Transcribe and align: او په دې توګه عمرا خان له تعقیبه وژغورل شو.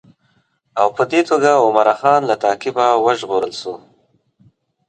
او 0.81 0.87
په 0.95 1.03
دې 1.11 1.21
توګه 1.29 1.49
عمرا 1.65 1.95
خان 2.01 2.21
له 2.29 2.35
تعقیبه 2.43 2.85
وژغورل 3.05 3.53
شو. 3.61 3.73